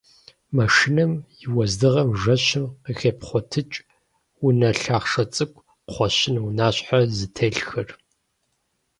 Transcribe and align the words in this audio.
Машинэм 0.55 1.11
и 1.43 1.45
уэздыгъэм 1.55 2.09
жэщым 2.21 2.65
къыхепхъуэтыкӏ 2.83 3.77
унэ 4.45 4.69
лъахъшэ 4.79 5.23
цӏыкӏу 5.33 5.65
кхъуэщын 5.87 6.35
унащхьэ 6.45 6.99
зытелъхэр. 7.17 7.89